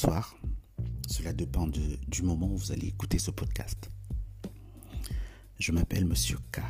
[0.00, 0.36] bonsoir.
[1.08, 3.90] Cela dépend du moment où vous allez écouter ce podcast.
[5.58, 6.60] Je m'appelle Monsieur K.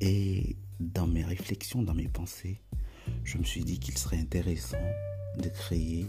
[0.00, 2.62] Et dans mes réflexions, dans mes pensées,
[3.24, 4.80] je me suis dit qu'il serait intéressant
[5.36, 6.06] de créer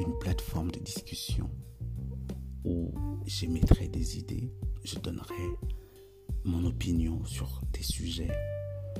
[0.00, 1.48] une plateforme de discussion
[2.64, 2.92] où
[3.26, 5.46] j'émettrai des idées, je donnerai
[6.44, 8.36] mon opinion sur des sujets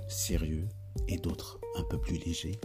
[0.08, 0.68] sérieux
[1.08, 2.60] et d'autres un peu plus légers.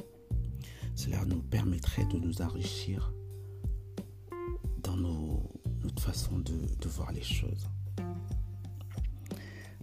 [0.95, 3.13] Cela nous permettrait de nous enrichir
[4.81, 7.70] dans notre façon de, voir les choses.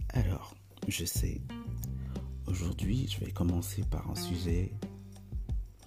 [0.09, 0.55] Alors,
[0.87, 1.41] je sais,
[2.47, 4.73] aujourd'hui, je vais commencer par un sujet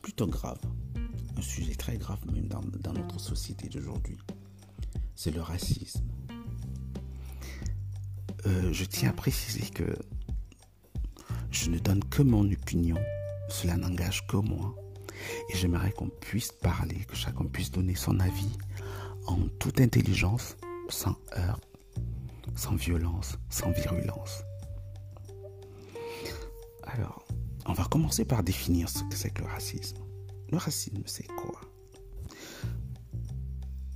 [0.00, 0.60] plutôt grave.
[1.36, 4.16] Un sujet très grave même dans, dans notre société d'aujourd'hui.
[5.16, 6.06] C'est le racisme.
[8.46, 9.96] Euh, je tiens à préciser que
[11.50, 12.96] je ne donne que mon opinion.
[13.48, 14.74] Cela n'engage que moi.
[15.50, 18.56] Et j'aimerais qu'on puisse parler, que chacun puisse donner son avis
[19.26, 20.56] en toute intelligence,
[20.88, 21.60] sans heurts,
[22.54, 24.42] sans violence, sans virulence.
[26.82, 27.26] Alors,
[27.66, 29.98] on va commencer par définir ce que c'est que le racisme.
[30.50, 31.60] Le racisme, c'est quoi?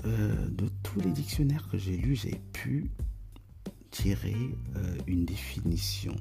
[0.04, 2.90] Euh, De tous les dictionnaires que j'ai lus, j'ai pu
[3.90, 6.16] tirer euh, une définition.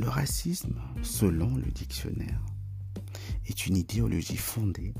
[0.00, 2.40] Le racisme, selon le dictionnaire,
[3.44, 4.94] est une idéologie fondée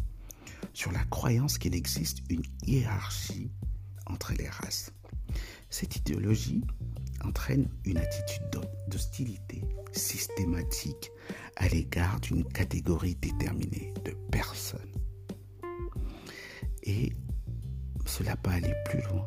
[0.74, 3.50] sur la croyance qu'il existe une hiérarchie
[4.04, 4.92] entre les races.
[5.70, 6.62] Cette idéologie
[7.24, 8.42] entraîne une attitude
[8.88, 11.10] d'hostilité systématique
[11.56, 14.92] à l'égard d'une catégorie déterminée de personnes.
[16.82, 17.14] Et
[18.04, 19.26] cela peut aller plus loin,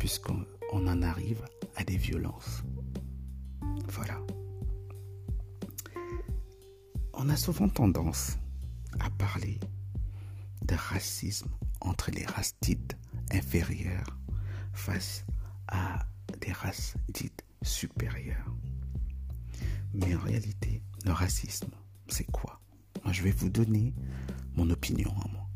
[0.00, 1.44] puisqu'on en arrive
[1.76, 2.64] à des violences.
[7.18, 8.36] On a souvent tendance
[9.00, 9.58] à parler
[10.66, 11.48] de racisme
[11.80, 12.94] entre les races dites
[13.32, 14.18] inférieures
[14.74, 15.24] face
[15.66, 16.06] à
[16.42, 18.54] des races dites supérieures.
[19.94, 21.70] Mais en réalité, le racisme,
[22.06, 22.60] c'est quoi?
[23.02, 23.94] Moi, je vais vous donner
[24.54, 25.48] mon opinion à moi.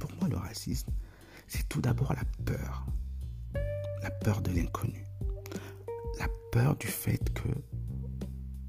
[0.00, 0.90] Pour moi, le racisme,
[1.46, 2.84] c'est tout d'abord la peur.
[4.02, 5.06] La peur de l'inconnu.
[6.18, 7.48] La peur du fait que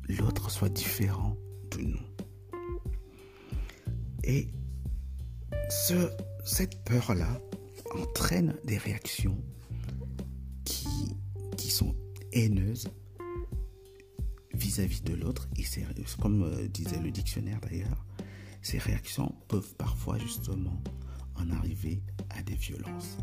[0.08, 1.36] l'autre soit différent
[1.82, 2.00] nous.
[4.24, 4.48] Et
[5.70, 6.10] ce,
[6.46, 7.40] cette peur-là
[7.96, 9.38] entraîne des réactions
[10.66, 10.88] qui,
[11.58, 11.96] qui sont
[12.32, 12.90] haineuses
[14.54, 15.48] vis-à-vis de l'autre.
[15.58, 15.86] Et c'est
[16.20, 18.06] comme euh, disait le dictionnaire d'ailleurs,
[18.62, 20.82] ces réactions peuvent parfois justement
[21.36, 23.18] en arriver à des violences.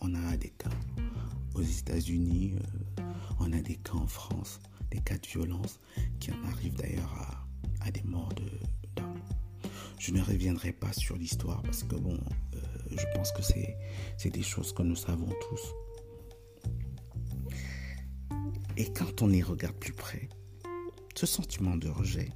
[0.00, 0.70] On a des cas
[1.54, 3.02] aux États-Unis, euh,
[3.40, 4.60] on a des cas en France,
[4.90, 5.80] des cas de violence
[6.20, 7.12] qui en arrivent d'ailleurs
[7.80, 9.20] à, à, des morts d'hommes.
[9.98, 12.18] Je ne reviendrai pas sur l'histoire parce que bon,
[12.54, 12.58] euh,
[12.90, 15.74] je pense que c'est des choses que nous savons tous.
[18.76, 20.28] Et quand on y regarde plus près,
[21.14, 22.30] ce sentiment de rejet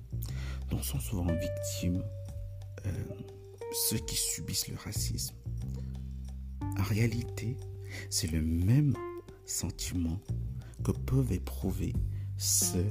[0.70, 2.02] dont sont souvent victimes
[2.84, 3.04] euh,
[3.88, 5.36] ceux qui subissent le racisme,
[6.78, 7.56] en réalité,
[8.10, 8.94] c'est le même
[9.46, 10.18] sentiment
[10.82, 11.92] que peuvent éprouver
[12.42, 12.90] ceux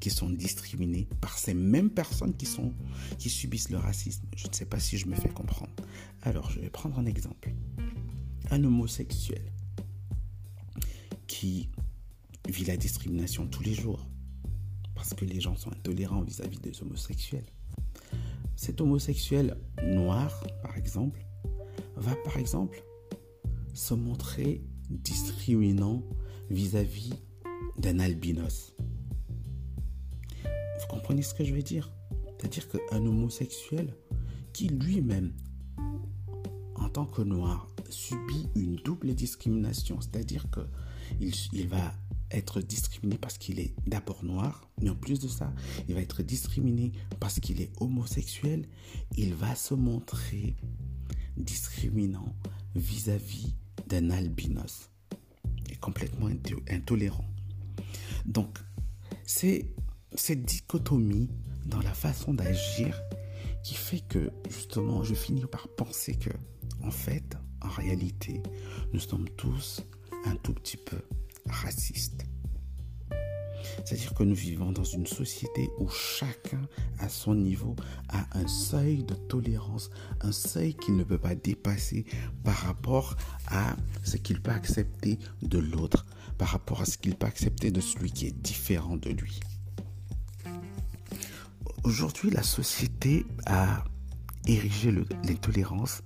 [0.00, 2.72] qui sont discriminés par ces mêmes personnes qui, sont,
[3.18, 4.24] qui subissent le racisme.
[4.36, 5.72] Je ne sais pas si je me fais comprendre.
[6.22, 7.54] Alors, je vais prendre un exemple.
[8.50, 9.42] Un homosexuel
[11.26, 11.70] qui
[12.48, 14.06] vit la discrimination tous les jours
[14.94, 17.46] parce que les gens sont intolérants vis-à-vis des homosexuels.
[18.56, 21.24] Cet homosexuel noir, par exemple,
[21.96, 22.84] va par exemple
[23.72, 26.02] se montrer discriminant
[26.50, 27.14] vis-à-vis
[27.78, 28.74] d'un albinos.
[30.44, 31.92] Vous comprenez ce que je veux dire?
[32.38, 33.94] C'est-à-dire qu'un homosexuel
[34.52, 35.32] qui lui-même,
[36.74, 41.94] en tant que noir, subit une double discrimination, c'est-à-dire qu'il il va
[42.30, 45.52] être discriminé parce qu'il est d'abord noir, mais en plus de ça,
[45.88, 48.66] il va être discriminé parce qu'il est homosexuel,
[49.16, 50.56] il va se montrer
[51.36, 52.34] discriminant
[52.74, 53.54] vis-à-vis
[53.88, 54.90] d'un albinos
[55.70, 56.28] et complètement
[56.70, 57.26] intolérant.
[58.26, 58.58] Donc,
[59.26, 59.66] c'est
[60.14, 61.30] cette dichotomie
[61.66, 63.00] dans la façon d'agir
[63.62, 66.30] qui fait que justement je finis par penser que
[66.82, 68.42] en fait, en réalité,
[68.92, 69.82] nous sommes tous
[70.24, 70.98] un tout petit peu
[71.48, 72.26] racistes.
[73.84, 76.60] C'est-à-dire que nous vivons dans une société où chacun,
[76.98, 77.76] à son niveau,
[78.08, 79.90] a un seuil de tolérance,
[80.20, 82.04] un seuil qu'il ne peut pas dépasser
[82.44, 83.16] par rapport
[83.46, 86.06] à ce qu'il peut accepter de l'autre,
[86.38, 89.40] par rapport à ce qu'il peut accepter de celui qui est différent de lui.
[91.84, 93.84] aujourd'hui, la société a
[94.46, 94.92] érigé
[95.24, 96.02] l'intolérance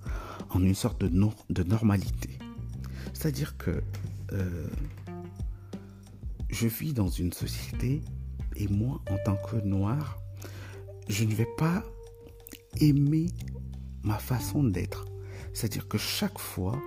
[0.49, 1.09] en une sorte de,
[1.49, 2.37] de normalité.
[3.13, 3.83] C'est-à-dire que
[4.33, 4.67] euh,
[6.49, 8.01] je vis dans une société
[8.55, 10.17] et moi, en tant que noir,
[11.07, 11.83] je ne vais pas
[12.79, 13.27] aimer
[14.03, 15.05] ma façon d'être.
[15.53, 16.79] C'est-à-dire que chaque fois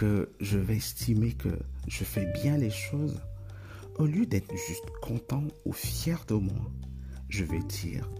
[0.00, 1.50] que je vais estimer que
[1.86, 3.20] je fais bien les choses,
[3.98, 6.72] au lieu d'être juste content ou fier de moi,
[7.28, 8.10] je vais dire,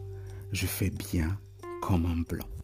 [0.52, 1.40] je fais bien
[1.80, 2.59] comme un blanc.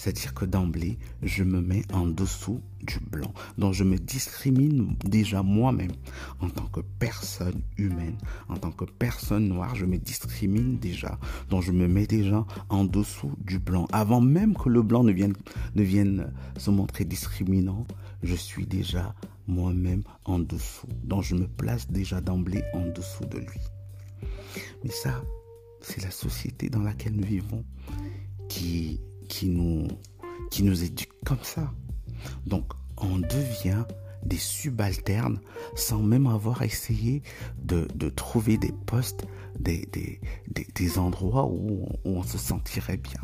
[0.00, 3.34] C'est-à-dire que d'emblée, je me mets en dessous du blanc.
[3.58, 5.92] Donc je me discrimine déjà moi-même
[6.40, 8.16] en tant que personne humaine,
[8.48, 11.18] en tant que personne noire, je me discrimine déjà.
[11.50, 13.88] Donc je me mets déjà en dessous du blanc.
[13.92, 15.34] Avant même que le blanc ne vienne,
[15.74, 17.86] ne vienne se montrer discriminant,
[18.22, 19.14] je suis déjà
[19.48, 20.88] moi-même en dessous.
[21.04, 23.60] Donc je me place déjà d'emblée en dessous de lui.
[24.82, 25.22] Mais ça,
[25.82, 27.66] c'est la société dans laquelle nous vivons
[28.48, 28.98] qui
[29.30, 29.86] qui nous,
[30.50, 31.72] qui nous éduque comme ça.
[32.44, 33.84] Donc, on devient
[34.22, 35.40] des subalternes
[35.74, 37.22] sans même avoir essayé
[37.62, 39.24] de, trouver des postes,
[39.58, 39.88] des,
[40.74, 43.20] des, endroits où on, se sentirait bien.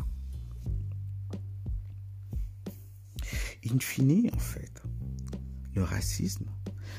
[3.69, 4.81] In fine, en fait,
[5.75, 6.45] le racisme,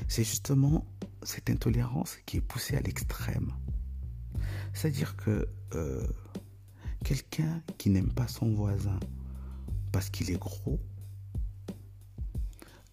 [0.07, 0.85] c'est justement
[1.23, 3.51] cette intolérance qui est poussée à l'extrême.
[4.73, 6.07] C'est-à-dire que euh,
[7.03, 8.99] Quelqu'un qui n'aime pas son voisin
[9.91, 10.79] parce qu'il est gros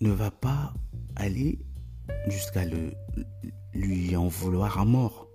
[0.00, 0.74] ne va pas
[1.16, 1.58] aller
[2.28, 2.92] jusqu'à le,
[3.74, 5.28] lui en vouloir à mort.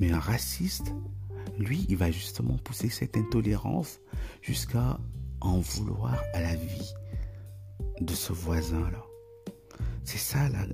[0.00, 0.92] Mais un raciste,
[1.58, 4.00] lui, il va justement pousser cette intolérance
[4.42, 4.98] jusqu'à
[5.40, 6.92] en vouloir à la vie
[8.00, 9.04] de ce voisin-là.
[10.04, 10.66] C'est ça la,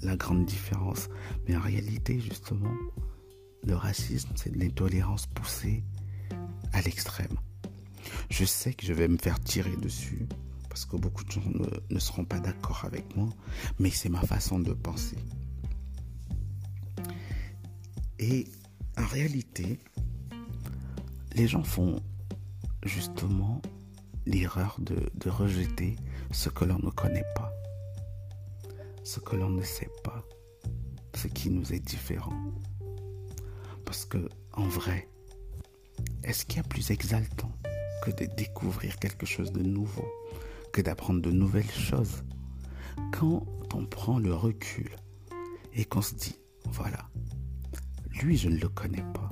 [0.00, 1.08] la, grande différence.
[1.46, 2.72] Mais en réalité, justement,
[3.64, 5.84] le racisme, c'est l'intolérance poussée
[6.72, 7.36] à l'extrême.
[8.30, 10.26] Je sais que je vais me faire tirer dessus
[10.68, 11.42] parce que beaucoup de gens
[11.90, 13.28] ne, seront pas d'accord avec moi,
[13.78, 15.16] mais c'est ma façon de penser.
[18.18, 18.46] Et
[18.96, 19.80] en réalité,
[21.34, 22.00] les gens font
[22.84, 23.60] justement
[24.26, 25.96] l'erreur de, rejeter
[26.30, 27.52] ce que l'on ne connaît pas,
[29.04, 30.24] ce que l'on ne sait pas,
[31.14, 32.38] ce qui nous est différent.
[33.84, 35.08] Parce que en vrai,
[36.24, 37.52] est-ce qu'il y a plus exaltant
[38.04, 40.06] que de découvrir quelque chose de nouveau,
[40.72, 42.24] que d'apprendre de nouvelles choses?
[43.12, 44.90] Quand on prend le recul
[45.74, 46.36] et qu'on se dit,
[46.66, 47.08] voilà,
[48.22, 49.30] lui je ne le connais pas,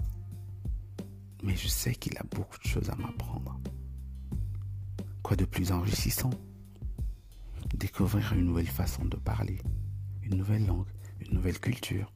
[1.42, 3.60] mais je sais qu'il a beaucoup de choses à m'apprendre.
[5.22, 6.30] Quoi de plus enrichissant?
[7.74, 9.58] Découvrir une nouvelle façon de parler,
[10.22, 10.86] une nouvelle langue,
[11.20, 12.12] une nouvelle culture,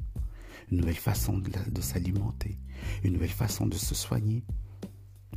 [0.71, 2.59] une nouvelle façon de, s'alimenter,
[3.03, 4.45] une nouvelle façon de se soigner,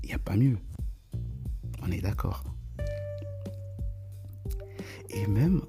[0.04, 0.58] il n'y a pas mieux.
[1.82, 2.44] On est d'accord.
[5.10, 5.62] Et même,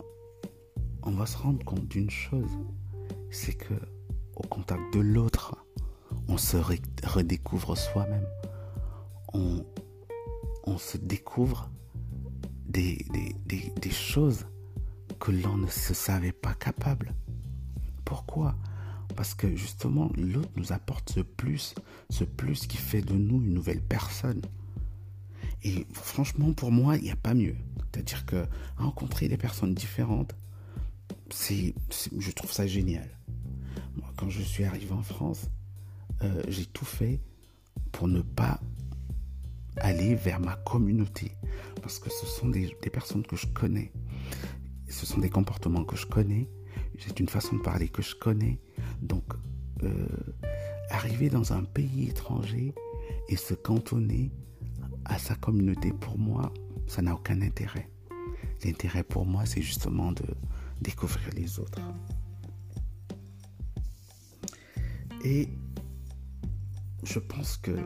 [1.03, 2.51] on va se rendre compte d'une chose,
[3.31, 3.75] c'est que
[4.37, 5.55] au contact de l'autre,
[6.29, 8.27] on se redécouvre soi-même.
[9.33, 9.65] On,
[10.79, 11.71] se découvre
[12.67, 13.05] des,
[13.47, 14.47] des, des choses
[15.21, 17.15] que l'on ne se savait pas capable.
[18.05, 18.57] Pourquoi?
[19.17, 21.75] Parce que justement, l'autre nous apporte ce plus,
[22.11, 24.43] ce plus qui fait de nous une nouvelle personne.
[25.63, 27.57] Et franchement, pour moi, il n'y a pas mieux.
[27.93, 28.47] C'est-à-dire que
[28.77, 30.35] rencontrer des personnes différentes,
[31.31, 31.75] c'est,
[32.19, 33.09] je trouve ça génial.
[33.97, 35.49] Moi, quand je suis arrivé en France,
[36.23, 37.21] euh, j'ai tout fait
[37.93, 38.61] pour ne pas
[39.77, 41.33] aller vers ma communauté.
[41.83, 43.93] Parce que ce sont des, des personnes que je connais.
[44.89, 46.49] Ce sont des comportements que je connais.
[46.99, 48.59] C'est une façon de parler que je connais.
[49.05, 49.25] Donc,
[49.83, 50.07] euh,
[50.91, 52.75] arriver dans un pays étranger
[53.29, 54.33] et se cantonner
[55.05, 56.53] à sa communauté, pour moi,
[56.87, 57.91] ça n'a aucun intérêt.
[58.65, 60.25] L'intérêt pour moi, c'est justement de
[60.81, 61.81] découvrir les autres.
[65.23, 65.49] Et
[67.03, 67.77] je pense que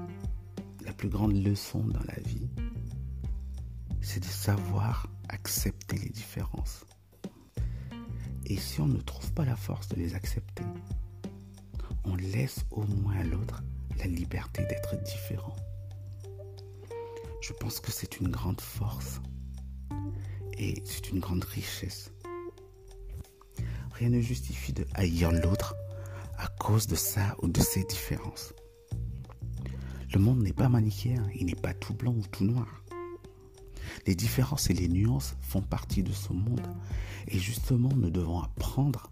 [0.85, 2.49] la plus grande leçon dans la vie,
[4.01, 6.85] c'est de savoir accepter les différences.
[8.47, 10.65] Et si on ne trouve pas la force de les accepter,
[12.09, 13.63] on laisse au moins à l'autre
[13.99, 15.57] la liberté d'être différent.
[17.41, 19.21] Je pense que c'est une grande force
[20.57, 22.13] et c'est une grande richesse.
[23.93, 25.75] Rien ne justifie de haïr l'autre
[26.39, 28.55] à cause de ça ou de ses différences.
[30.13, 32.83] Le monde n'est pas manichéen, il n'est pas tout blanc ou tout noir.
[34.07, 36.67] Les différences et les nuances font partie de ce monde
[37.27, 39.11] et justement nous devons apprendre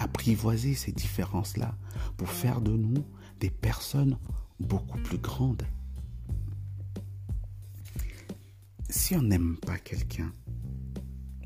[0.00, 1.76] apprivoiser ces différences-là
[2.16, 3.04] pour faire de nous
[3.38, 4.18] des personnes
[4.58, 5.62] beaucoup plus grande.
[8.88, 10.32] Si on n'aime pas quelqu'un,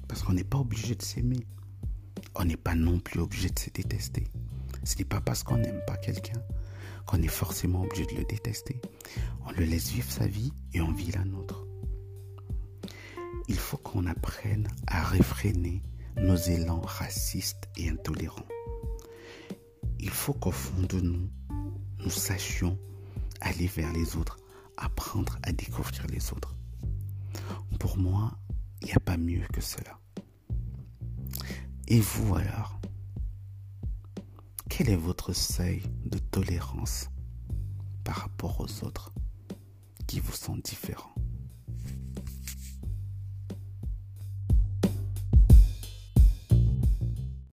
[0.09, 1.47] parce qu'on n'est pas obligé de s'aimer,
[2.37, 4.25] on n'est pas non plus obligé de se détester.
[4.85, 6.41] Ce n'est pas parce qu'on n'aime pas quelqu'un
[7.07, 8.81] qu'on est forcément obligé de le détester.
[9.47, 11.67] On le laisse vivre sa vie et on vit la nôtre.
[13.49, 15.83] Il faut qu'on apprenne à réfréner
[16.17, 18.47] nos élans racistes et intolérants.
[19.99, 21.31] Il faut qu'au fond de nous,
[21.99, 22.79] nous sachions
[23.41, 24.39] aller vers les autres,
[24.77, 26.55] apprendre à découvrir les autres.
[27.79, 28.39] Pour moi,
[28.81, 29.99] il n'y a pas mieux que cela.
[31.89, 32.81] Et vous alors?
[34.69, 37.11] Quel est votre seuil de tolérance
[38.03, 39.13] par rapport aux autres
[40.07, 41.15] qui vous sont différents?